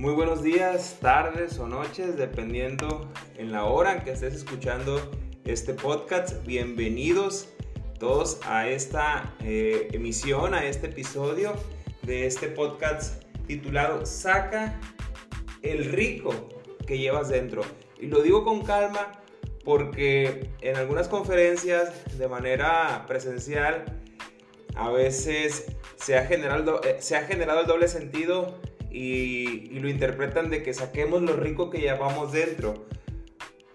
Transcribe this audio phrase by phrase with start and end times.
[0.00, 4.98] Muy buenos días, tardes o noches, dependiendo en la hora en que estés escuchando
[5.44, 6.42] este podcast.
[6.46, 7.50] Bienvenidos
[7.98, 11.52] todos a esta eh, emisión, a este episodio
[12.00, 14.80] de este podcast titulado Saca
[15.60, 16.48] el rico
[16.86, 17.60] que llevas dentro.
[17.98, 19.20] Y lo digo con calma
[19.66, 24.00] porque en algunas conferencias de manera presencial
[24.76, 28.58] a veces se ha generado, eh, se ha generado el doble sentido
[28.90, 32.86] y, lo interpretan de que saquemos lo rico que llevamos dentro.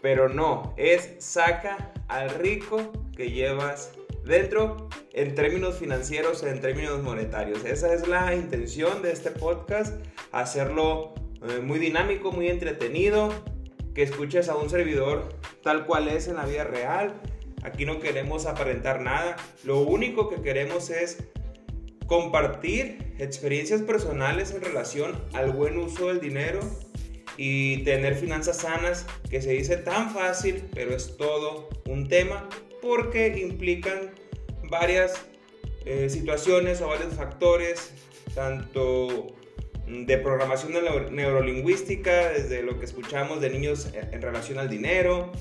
[0.01, 3.93] Pero no, es saca al rico que llevas
[4.23, 7.63] dentro en términos financieros, en términos monetarios.
[7.65, 9.95] Esa es la intención de este podcast,
[10.31, 11.15] hacerlo
[11.49, 13.33] eh, muy dinámico, muy entretenido,
[13.93, 15.29] que escuches a un servidor
[15.63, 17.19] tal cual es en la vida real.
[17.63, 21.23] Aquí no queremos aparentar nada, lo único que queremos es
[22.07, 26.59] compartir experiencias personales en relación al buen uso del dinero
[27.37, 32.47] y tener finanzas sanas, que se dice tan fácil, pero es todo un tema
[32.81, 34.11] porque implican
[34.69, 35.13] varias
[35.85, 37.93] eh, situaciones o varios factores,
[38.33, 39.35] tanto
[39.87, 40.73] de programación
[41.11, 45.31] neurolingüística, desde lo que escuchamos de niños en relación al dinero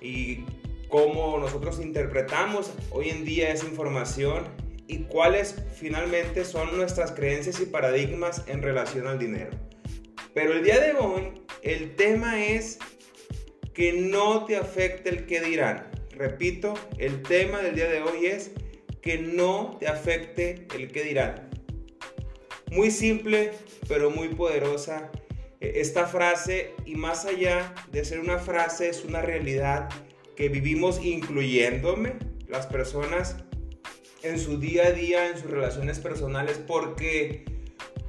[0.00, 0.44] y
[0.88, 4.44] cómo nosotros interpretamos hoy en día esa información
[4.86, 9.50] y cuáles finalmente son nuestras creencias y paradigmas en relación al dinero.
[10.34, 12.78] Pero el día de hoy el tema es
[13.72, 15.90] que no te afecte el que dirán.
[16.10, 18.52] Repito, el tema del día de hoy es
[19.00, 21.50] que no te afecte el que dirán.
[22.70, 23.52] Muy simple,
[23.88, 25.10] pero muy poderosa
[25.60, 29.88] e, esta frase y más allá de ser una frase es una realidad
[30.36, 32.14] que vivimos incluyéndome
[32.48, 33.36] las personas
[34.24, 37.44] en su día a día, en sus relaciones personales, porque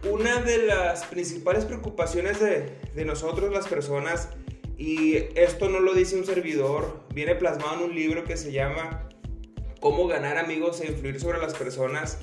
[0.10, 4.30] una de las principales preocupaciones de, de, nosotros las personas,
[4.78, 9.10] y esto no lo dice un servidor, viene plasmado en un libro que se llama
[9.80, 12.20] Cómo ganar amigos e influir sobre las personas.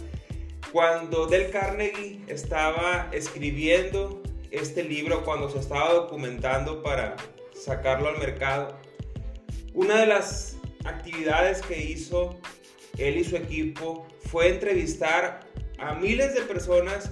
[0.72, 7.16] Cuando Del Carnegie estaba escribiendo este libro, cuando se estaba documentando para
[7.54, 8.78] sacarlo al mercado,
[9.74, 12.38] una de las actividades que hizo
[12.98, 15.40] él y su equipo fue entrevistar
[15.78, 17.10] a miles de personas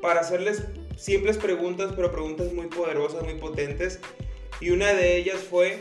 [0.00, 0.64] para hacerles
[0.96, 4.00] simples preguntas, pero preguntas muy poderosas, muy potentes.
[4.60, 5.80] Y una de ellas fue,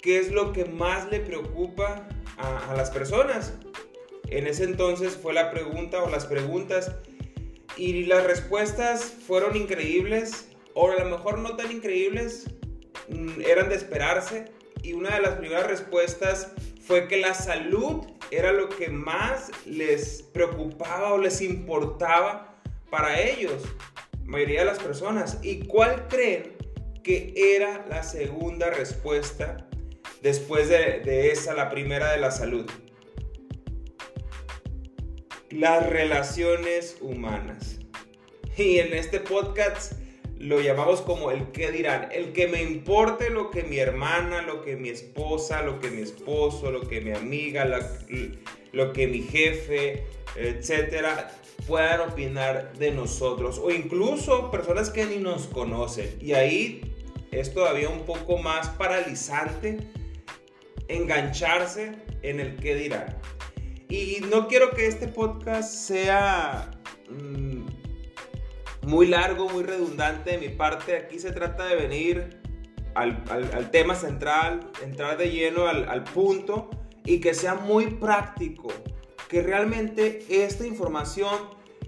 [0.00, 3.54] ¿qué es lo que más le preocupa a, las personas?
[4.28, 6.92] En ese entonces fue la pregunta o las preguntas
[7.76, 12.46] y las respuestas fueron increíbles o a lo mejor no tan increíbles,
[13.08, 14.46] mm, eran de esperarse.
[14.82, 16.52] Y una de las primeras respuestas
[16.86, 22.56] fue que la salud era lo que más les preocupaba o les importaba
[22.90, 23.62] para ellos,
[24.24, 25.38] mayoría de las personas.
[25.42, 26.56] ¿Y cuál creen
[27.02, 29.68] que era la segunda respuesta
[30.22, 32.70] después de, de esa, la primera de la salud?
[35.50, 37.78] Las relaciones humanas.
[38.56, 40.03] Y en este podcast
[40.44, 44.62] lo llamamos como el que dirán, el que me importe lo que mi hermana, lo
[44.62, 47.64] que mi esposa, lo que mi esposo, lo que mi amiga,
[48.72, 50.04] lo que mi jefe,
[50.36, 51.30] etcétera,
[51.66, 56.14] puedan opinar de nosotros o incluso personas que ni nos conocen.
[56.20, 56.94] Y ahí
[57.30, 59.78] es todavía un poco más paralizante
[60.88, 63.18] engancharse en el que dirán.
[63.88, 66.70] Y no quiero que este podcast sea
[67.08, 67.53] mm,
[68.86, 70.96] muy largo, muy redundante de mi parte.
[70.96, 72.40] Aquí se trata de venir
[72.94, 76.70] al, tema central, entrar de lleno al, al punto
[77.04, 78.68] y que sea muy práctico.
[79.28, 81.34] Que realmente esta información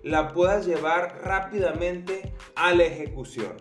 [0.02, 3.56] la puedas llevar rápidamente a la ejecución.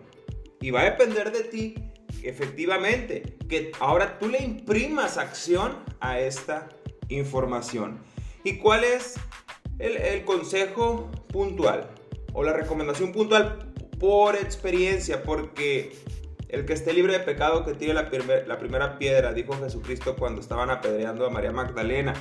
[0.60, 1.74] Y va a depender de ti,
[2.22, 6.68] efectivamente, que ahora tú le imprimas acción a esta
[7.08, 8.00] información.
[8.44, 9.14] ¿Y cuál es
[9.78, 11.90] el, el consejo puntual?
[12.36, 15.96] O la recomendación puntual por experiencia, porque
[16.50, 20.68] el que esté libre de pecado que tire la, primera piedra, dijo Jesucristo cuando estaban
[20.68, 22.12] apedreando a María Magdalena.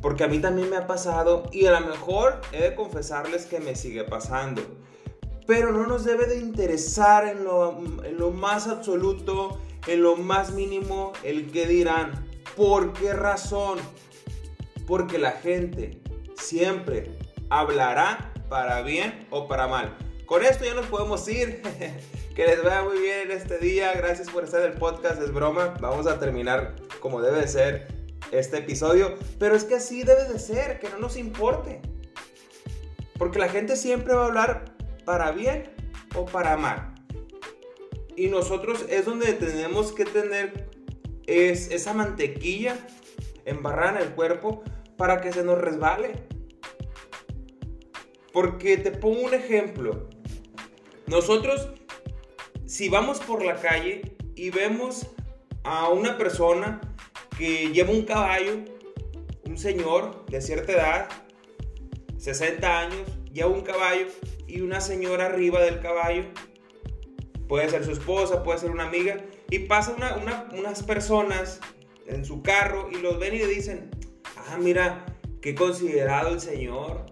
[0.00, 3.60] Porque a mí también me ha pasado y a lo mejor he de confesarles que
[3.60, 4.62] me sigue pasando.
[5.46, 11.52] Pero no nos debe de interesar en lo más absoluto, en lo más mínimo, el
[11.52, 12.26] que dirán.
[12.56, 13.78] ¿Por qué razón?
[14.86, 16.00] Porque la gente
[16.36, 17.18] siempre
[17.50, 19.96] hablará para bien o para mal.
[20.26, 21.62] Con esto ya nos podemos ir.
[22.36, 23.94] que les vaya muy bien este día.
[23.94, 25.22] Gracias por estar en el podcast.
[25.22, 25.72] Es broma.
[25.80, 27.88] Vamos a terminar como debe ser
[28.30, 29.16] este episodio.
[29.38, 30.80] Pero es que así debe de ser.
[30.80, 31.80] Que no nos importe.
[33.16, 34.64] Porque la gente siempre va a hablar
[35.06, 35.72] para bien
[36.14, 36.92] o para mal.
[38.16, 40.68] Y nosotros es donde tenemos que tener
[41.26, 42.76] es, esa mantequilla
[43.46, 44.62] embarrada en el cuerpo
[44.98, 46.31] para que se nos resbale.
[48.32, 50.08] Porque te pongo un ejemplo.
[51.06, 51.68] Nosotros,
[52.66, 55.06] si vamos por la calle y vemos
[55.64, 56.80] a una persona
[57.36, 58.64] que lleva un caballo,
[59.44, 61.08] un señor de cierta edad,
[62.18, 64.06] 60 años, lleva un caballo
[64.46, 66.24] y una señora arriba del caballo,
[67.48, 69.18] puede ser su esposa, puede ser una amiga,
[69.50, 69.94] y pasa
[70.52, 71.60] unas personas
[72.06, 73.90] en su carro y los ven y le dicen,
[74.36, 75.04] ah, mira,
[75.40, 77.06] qué considerado el señor,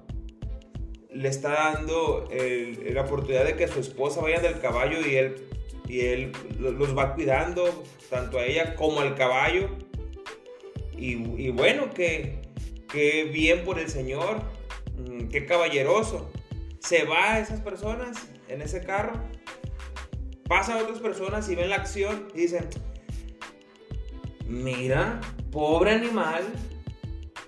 [1.12, 5.48] le está dando la oportunidad de que su esposa vaya del caballo y él,
[5.88, 9.68] y él los va cuidando, tanto a ella como al caballo.
[10.96, 12.40] Y, bueno, que,
[13.32, 14.42] bien por el Señor,
[14.98, 16.30] mm, qué caballeroso.
[16.78, 19.14] Se va a esas personas en ese carro,
[20.46, 22.68] pasan otras personas y ven la acción y dicen,
[24.46, 25.20] mira,
[25.50, 26.42] pobre animal,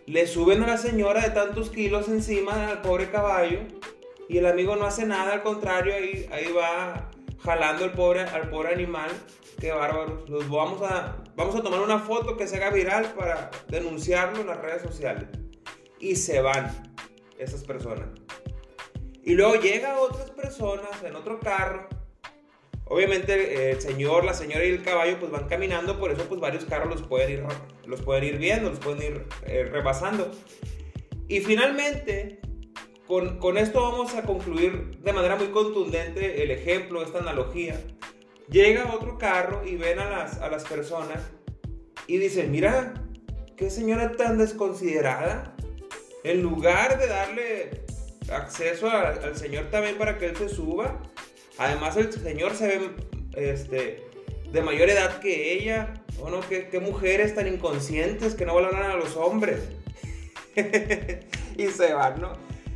[0.07, 3.61] le suben a la señora de tantos kilos encima al pobre caballo
[4.29, 7.11] y el amigo no hace nada, al contrario, ahí, ahí va
[7.45, 9.11] jalando al pobre, al pobre animal.
[9.61, 10.29] Qué bárbaros.
[10.29, 14.47] Los vamos a, vamos a tomar una foto que se haga viral para denunciarlo en
[14.47, 15.29] las redes sociales.
[16.01, 16.95] Y se van
[17.39, 18.09] esas personas.
[19.23, 21.89] Y luego llega otras personas en otro carro.
[22.85, 26.65] Obviamente el señor, la señora y el caballo pues van caminando, por eso pues varios
[26.65, 27.45] carros los pueden ir,
[27.87, 30.31] los pueden ir viendo, los pueden ir eh, rebasando.
[31.29, 32.41] Y finalmente
[33.39, 37.79] con, esto vamos a concluir de manera muy contundente el ejemplo, esta analogía.
[38.49, 41.21] Llega otro carro y ven a las, a las personas
[42.07, 42.95] y dicen, mira,
[43.57, 45.55] qué señora tan desconsiderada.
[46.25, 47.85] En lugar de darle
[48.33, 51.03] acceso al señor también para que él se suba,
[51.59, 52.91] además el señor se ve
[53.35, 54.03] este,
[54.51, 55.95] de mayor edad que ella.
[56.21, 56.41] ¿O no?
[56.41, 59.61] ¿Qué, qué mujeres tan inconscientes que no valoran a los hombres.
[61.57, 62.33] y se van, ¿no?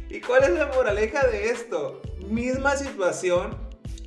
[0.09, 2.01] ¿Y cuál es la moraleja de esto?
[2.29, 3.57] Misma situación.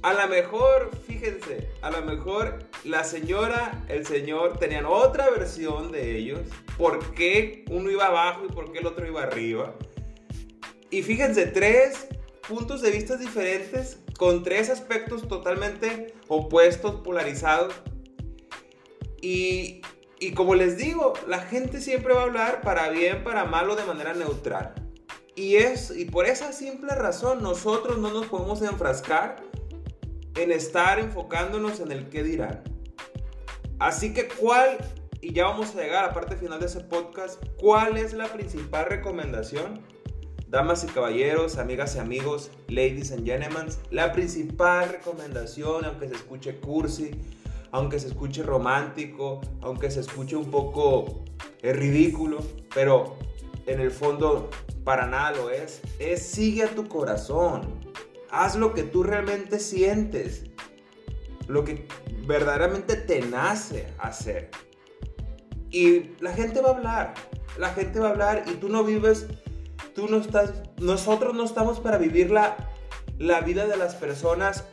[0.02, 6.18] A lo mejor, fíjense, a lo mejor la señora, el señor tenían otra versión de
[6.18, 6.40] ellos.
[6.78, 9.76] ¿Por qué uno iba abajo y por qué el otro iba arriba?
[10.90, 12.08] Y fíjense, tres
[12.48, 17.74] puntos de vista diferentes con tres aspectos totalmente opuestos, polarizados.
[19.22, 19.82] Y,
[20.20, 23.78] y como les digo, la gente siempre va a hablar para bien, para mal o
[23.78, 24.76] de manera neutral.
[25.36, 29.38] Y, es, y por esa simple razón nosotros no nos podemos enfrascar
[30.36, 32.62] en estar enfocándonos en el qué dirán.
[33.80, 34.80] Así que cuál,
[35.22, 38.28] y ya vamos a llegar a la parte final de ese podcast, cuál es la
[38.28, 39.82] principal recomendación?
[40.50, 46.56] Damas y caballeros, amigas y amigos, ladies and gentlemen, la principal recomendación, aunque se escuche
[46.56, 47.12] cursi,
[47.72, 51.24] aunque se escuche romántico, aunque se escuche un poco
[51.62, 52.40] eh, ridículo,
[52.74, 53.16] pero
[53.68, 54.50] en el fondo
[54.84, 57.82] para nada lo es, es sigue a tu corazón.
[58.32, 60.46] Haz lo que tú realmente sientes,
[61.48, 61.86] lo que
[62.26, 64.50] verdaderamente te nace hacer.
[65.70, 67.14] Y la gente va a hablar,
[67.60, 69.28] la gente va a hablar y tú no vives,
[69.94, 72.58] tú no estás, nosotros no estamos para vivir la,
[73.46, 74.66] vida de las personas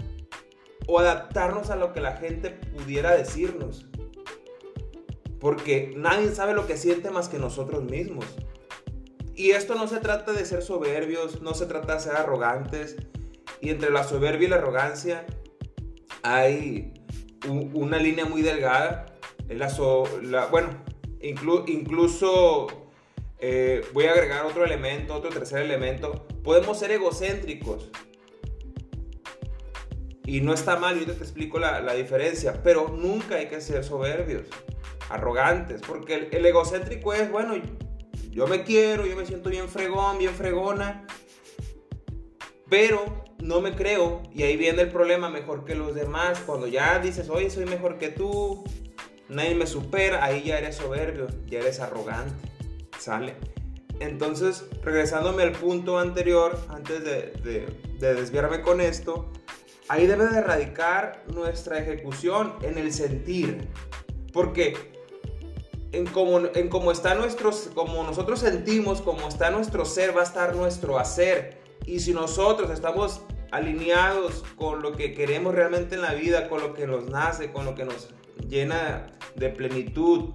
[0.87, 3.87] o adaptarnos a lo que la gente pudiera decirnos.
[5.41, 8.25] Porque nadie sabe lo que siente más que nosotros mismos.
[9.35, 12.97] Y esto no se trata de ser soberbios, no se trata de ser arrogantes.
[13.61, 15.27] Y entre la soberbia y la arrogancia
[16.23, 16.95] hay
[17.75, 19.07] una línea muy delgada.
[19.49, 20.71] La, bueno,
[21.21, 22.86] incluso
[23.39, 26.27] eh, voy a agregar otro elemento, otro tercer elemento.
[26.43, 27.91] Podemos ser egocéntricos.
[30.25, 32.63] Y no está mal, yo te explico la, diferencia.
[32.63, 34.47] Pero nunca hay que ser soberbios,
[35.09, 35.83] arrogantes.
[35.83, 37.55] Porque el, el egocéntrico es, bueno,
[38.37, 41.07] yo me quiero, yo me siento bien fregón, bien fregona,
[42.69, 46.41] pero no me creo y ahí viene el problema mejor que los demás.
[46.45, 48.65] Cuando ya dices, oye, soy mejor que tú,
[49.29, 52.35] nadie me supera, ahí ya eres soberbio, ya eres arrogante,
[52.99, 53.37] ¿sale?
[54.01, 57.67] Entonces, regresándome al punto anterior, antes de,
[57.99, 59.33] de desviarme con esto,
[59.89, 63.69] ahí debe de radicar nuestra ejecución en el sentir.
[64.33, 64.75] Porque
[65.93, 70.25] en cómo, en cómo está nuestros, como nosotros sentimos, como está nuestro ser, va a
[70.25, 71.59] estar nuestro hacer.
[71.87, 76.75] Y si nosotros estamos alineados con lo que queremos realmente en la vida, con lo
[76.75, 78.09] que nos nace, con lo que nos
[78.49, 80.35] llena de plenitud,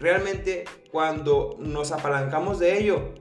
[0.00, 3.14] realmente cuando nos apalancamos de ello,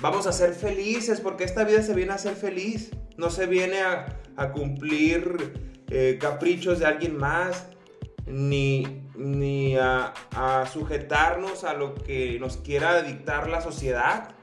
[0.00, 3.80] vamos a ser felices, porque esta vida se viene a ser feliz, no se viene
[3.80, 4.18] a,
[4.52, 7.68] cumplir eh, caprichos de alguien más,
[8.26, 10.14] ni, ni a
[10.72, 14.34] sujetarnos a lo que nos quiera dictar la sociedad.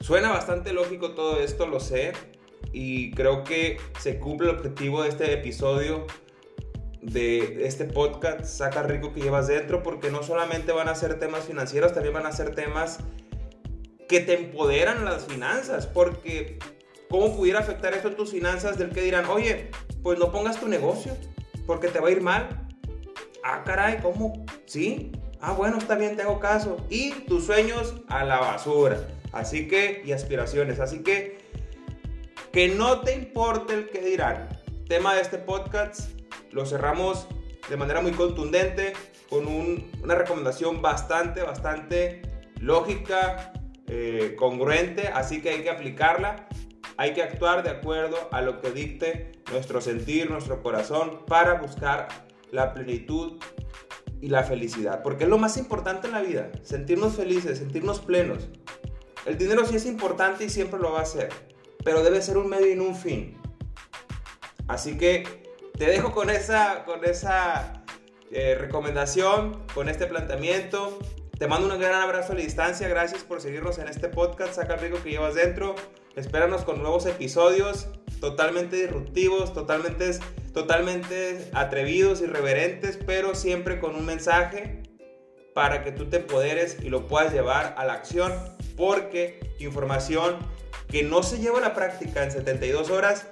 [0.00, 2.12] Suena bastante lógico todo esto, lo sé,
[2.72, 6.06] y creo que se cumple el objetivo de este episodio
[7.02, 11.44] de este podcast Saca Rico que llevas dentro, porque no solamente van a ser temas
[11.44, 12.98] financieros, también van a ser temas
[14.08, 16.58] que te empoderan las finanzas, porque
[17.08, 19.70] ¿cómo pudiera afectar esto a tus finanzas del que dirán, oye,
[20.02, 21.16] pues no pongas tu negocio,
[21.66, 22.48] porque te va a ir mal?
[23.44, 24.44] Ah, caray, ¿cómo?
[24.66, 25.12] ¿Sí?
[25.40, 26.76] Ah, bueno, está bien, tengo caso.
[26.90, 28.98] Y tus sueños a la basura.
[29.32, 30.80] Así que, y aspiraciones.
[30.80, 31.38] Así que,
[32.52, 34.48] que no te importe el que dirán.
[34.88, 36.10] Tema de este podcast,
[36.50, 37.28] lo cerramos
[37.68, 38.92] de manera muy contundente,
[39.28, 42.22] con una recomendación bastante, bastante
[42.60, 43.52] lógica,
[43.86, 46.48] eh, congruente, así que hay que aplicarla.
[46.96, 52.08] Hay que actuar de acuerdo a lo que dicte nuestro sentir, nuestro corazón, para buscar
[52.50, 53.38] la plenitud
[54.20, 55.02] y la felicidad.
[55.02, 58.48] Porque es lo más importante en la vida, sentirnos felices, sentirnos plenos.
[59.24, 61.30] El dinero sí es importante y siempre lo va a ser,
[61.84, 63.38] pero debe ser un medio y no un fin.
[64.68, 65.49] Así que
[65.80, 67.82] te dejo con esa, con esa
[68.30, 70.98] eh, recomendación, con este planteamiento.
[71.38, 72.86] Te mando un gran abrazo a la distancia.
[72.86, 74.56] Gracias por seguirnos en este podcast.
[74.56, 75.74] Saca el rico que llevas dentro.
[76.16, 77.88] Espéranos con nuevos episodios
[78.20, 80.18] totalmente disruptivos, totalmente,
[80.52, 84.82] totalmente atrevidos, irreverentes, pero siempre con un mensaje
[85.54, 88.34] para que tú te empoderes y lo puedas llevar a la acción,
[88.76, 90.36] porque información
[90.88, 93.28] que no se lleva a la práctica en 72 horas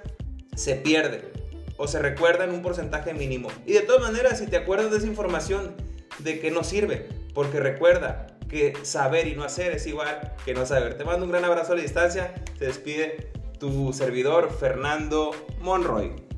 [0.55, 1.38] se pierde
[1.79, 3.49] o se recuerda en un porcentaje mínimo.
[3.65, 5.73] Y de todas maneras, si te acuerdas de esa información,
[6.19, 10.65] de que no sirve, porque recuerda que saber y no hacer es igual que no
[10.65, 10.97] saber.
[10.97, 12.33] Te mando un gran abrazo a la distancia.
[12.57, 15.31] Se despide tu servidor Fernando
[15.61, 16.28] Monroy.